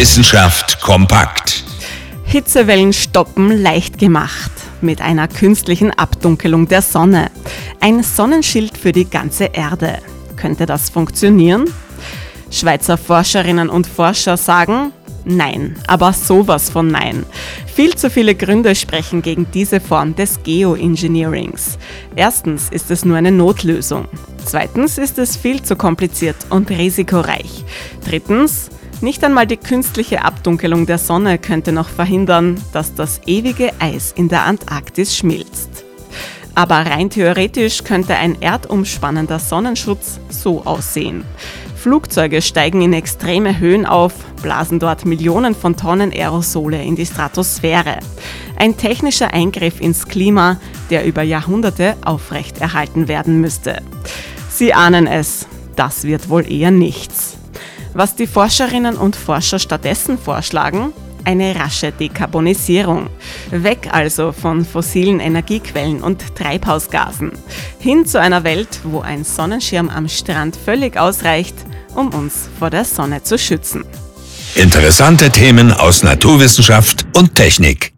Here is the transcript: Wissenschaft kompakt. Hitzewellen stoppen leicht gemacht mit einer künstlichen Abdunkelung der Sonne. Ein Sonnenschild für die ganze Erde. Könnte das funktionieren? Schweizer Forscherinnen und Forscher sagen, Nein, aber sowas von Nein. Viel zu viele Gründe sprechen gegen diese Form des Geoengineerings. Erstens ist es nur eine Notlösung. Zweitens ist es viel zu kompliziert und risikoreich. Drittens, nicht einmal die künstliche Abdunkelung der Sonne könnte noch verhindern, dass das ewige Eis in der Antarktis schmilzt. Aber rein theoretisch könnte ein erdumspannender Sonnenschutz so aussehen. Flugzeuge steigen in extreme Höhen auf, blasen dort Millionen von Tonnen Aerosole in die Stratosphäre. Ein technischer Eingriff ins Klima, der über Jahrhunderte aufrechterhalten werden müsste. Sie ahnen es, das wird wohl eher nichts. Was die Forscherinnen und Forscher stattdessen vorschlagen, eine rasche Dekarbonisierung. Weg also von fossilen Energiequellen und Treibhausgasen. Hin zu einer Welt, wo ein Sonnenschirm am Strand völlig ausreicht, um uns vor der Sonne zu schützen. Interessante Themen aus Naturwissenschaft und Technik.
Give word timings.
Wissenschaft 0.00 0.80
kompakt. 0.80 1.62
Hitzewellen 2.24 2.94
stoppen 2.94 3.50
leicht 3.50 3.98
gemacht 3.98 4.50
mit 4.80 5.02
einer 5.02 5.28
künstlichen 5.28 5.90
Abdunkelung 5.90 6.66
der 6.68 6.80
Sonne. 6.80 7.30
Ein 7.80 8.02
Sonnenschild 8.02 8.78
für 8.78 8.92
die 8.92 9.04
ganze 9.04 9.50
Erde. 9.52 9.98
Könnte 10.36 10.64
das 10.64 10.88
funktionieren? 10.88 11.66
Schweizer 12.50 12.96
Forscherinnen 12.96 13.68
und 13.68 13.86
Forscher 13.86 14.38
sagen, 14.38 14.92
Nein, 15.26 15.76
aber 15.86 16.14
sowas 16.14 16.70
von 16.70 16.88
Nein. 16.88 17.26
Viel 17.66 17.94
zu 17.94 18.08
viele 18.08 18.34
Gründe 18.34 18.74
sprechen 18.74 19.20
gegen 19.20 19.48
diese 19.52 19.80
Form 19.80 20.16
des 20.16 20.42
Geoengineerings. 20.42 21.76
Erstens 22.16 22.70
ist 22.70 22.90
es 22.90 23.04
nur 23.04 23.18
eine 23.18 23.32
Notlösung. 23.32 24.08
Zweitens 24.46 24.96
ist 24.96 25.18
es 25.18 25.36
viel 25.36 25.60
zu 25.60 25.76
kompliziert 25.76 26.36
und 26.48 26.70
risikoreich. 26.70 27.66
Drittens, 28.02 28.70
nicht 29.02 29.24
einmal 29.24 29.46
die 29.46 29.56
künstliche 29.56 30.24
Abdunkelung 30.24 30.86
der 30.86 30.98
Sonne 30.98 31.38
könnte 31.38 31.72
noch 31.72 31.88
verhindern, 31.88 32.60
dass 32.72 32.94
das 32.94 33.20
ewige 33.26 33.72
Eis 33.78 34.12
in 34.16 34.28
der 34.28 34.44
Antarktis 34.44 35.16
schmilzt. 35.16 35.84
Aber 36.54 36.76
rein 36.76 37.10
theoretisch 37.10 37.84
könnte 37.84 38.16
ein 38.16 38.40
erdumspannender 38.42 39.38
Sonnenschutz 39.38 40.20
so 40.28 40.64
aussehen. 40.64 41.24
Flugzeuge 41.76 42.42
steigen 42.42 42.82
in 42.82 42.92
extreme 42.92 43.58
Höhen 43.58 43.86
auf, 43.86 44.12
blasen 44.42 44.78
dort 44.78 45.06
Millionen 45.06 45.54
von 45.54 45.76
Tonnen 45.76 46.12
Aerosole 46.12 46.82
in 46.82 46.94
die 46.94 47.06
Stratosphäre. 47.06 48.00
Ein 48.56 48.76
technischer 48.76 49.32
Eingriff 49.32 49.80
ins 49.80 50.06
Klima, 50.06 50.58
der 50.90 51.06
über 51.06 51.22
Jahrhunderte 51.22 51.96
aufrechterhalten 52.04 53.08
werden 53.08 53.40
müsste. 53.40 53.80
Sie 54.50 54.74
ahnen 54.74 55.06
es, 55.06 55.46
das 55.74 56.04
wird 56.04 56.28
wohl 56.28 56.50
eher 56.52 56.70
nichts. 56.70 57.39
Was 57.92 58.14
die 58.14 58.26
Forscherinnen 58.26 58.96
und 58.96 59.16
Forscher 59.16 59.58
stattdessen 59.58 60.18
vorschlagen, 60.18 60.92
eine 61.24 61.54
rasche 61.54 61.92
Dekarbonisierung. 61.92 63.08
Weg 63.50 63.92
also 63.92 64.32
von 64.32 64.64
fossilen 64.64 65.20
Energiequellen 65.20 66.02
und 66.02 66.34
Treibhausgasen. 66.34 67.32
Hin 67.78 68.06
zu 68.06 68.20
einer 68.20 68.44
Welt, 68.44 68.80
wo 68.84 69.00
ein 69.00 69.24
Sonnenschirm 69.24 69.88
am 69.88 70.08
Strand 70.08 70.56
völlig 70.56 70.96
ausreicht, 70.96 71.54
um 71.94 72.08
uns 72.14 72.48
vor 72.58 72.70
der 72.70 72.84
Sonne 72.84 73.22
zu 73.22 73.38
schützen. 73.38 73.84
Interessante 74.54 75.30
Themen 75.30 75.72
aus 75.72 76.02
Naturwissenschaft 76.02 77.06
und 77.14 77.34
Technik. 77.34 77.92